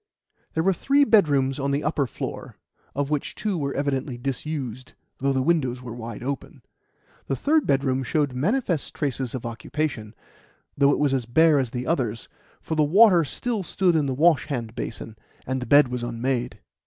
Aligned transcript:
There 0.55 0.63
were 0.63 0.73
three 0.73 1.03
bedrooms 1.03 1.59
on 1.59 1.69
the 1.69 1.83
upper 1.83 2.07
floor, 2.07 2.57
of 2.95 3.11
which 3.11 3.35
two 3.35 3.55
were 3.55 3.75
evidently 3.75 4.17
disused, 4.17 4.93
though 5.19 5.31
the 5.31 5.43
windows 5.43 5.83
were 5.83 5.93
wide 5.93 6.23
open. 6.23 6.63
The 7.27 7.35
third 7.35 7.67
bedroom 7.67 8.01
showed 8.01 8.33
manifest 8.33 8.95
traces 8.95 9.35
of 9.35 9.45
occupation, 9.45 10.15
though 10.75 10.91
it 10.91 10.97
was 10.97 11.13
as 11.13 11.27
bare 11.27 11.59
as 11.59 11.69
the 11.69 11.85
others, 11.85 12.27
for 12.61 12.73
the 12.73 12.81
water 12.83 13.23
still 13.23 13.61
stood 13.61 13.95
in 13.95 14.07
the 14.07 14.15
wash 14.15 14.47
hand 14.47 14.73
basin, 14.73 15.17
and 15.45 15.61
the 15.61 15.67
bed 15.67 15.89
was 15.89 16.01
unmade. 16.01 16.61